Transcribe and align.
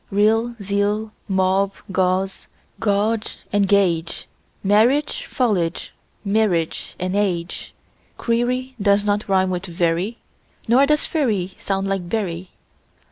Real, 0.09 0.55
zeal; 0.59 1.11
mauve, 1.27 1.83
gauze 1.91 2.47
and 3.53 3.67
gauge; 3.67 4.27
Marriage, 4.63 5.27
foliage, 5.27 5.93
mirage, 6.25 6.95
age. 6.99 7.75
Query 8.17 8.73
does 8.81 9.05
not 9.05 9.29
rime 9.29 9.51
with 9.51 9.67
very, 9.67 10.17
Nor 10.67 10.87
does 10.87 11.05
fury 11.05 11.53
sound 11.59 11.87
like 11.87 12.09
bury. 12.09 12.49